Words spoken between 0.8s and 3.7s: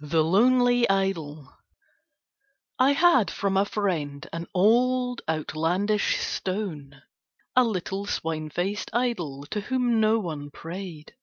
IDOL I had from a